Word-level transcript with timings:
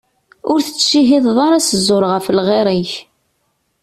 Ur 0.51 0.59
tettcihhideḍ 0.61 1.37
ara 1.45 1.59
s 1.61 1.69
ẓẓur 1.79 2.03
ɣef 2.13 2.25
lɣir-ik. 2.37 2.93